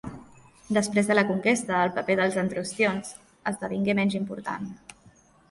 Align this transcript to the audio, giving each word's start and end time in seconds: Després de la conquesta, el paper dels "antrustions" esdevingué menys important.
Després 0.77 1.09
de 1.11 1.17
la 1.17 1.23
conquesta, 1.31 1.75
el 1.89 1.93
paper 1.99 2.15
dels 2.21 2.39
"antrustions" 2.45 3.13
esdevingué 3.53 3.99
menys 4.01 4.19
important. 4.23 4.69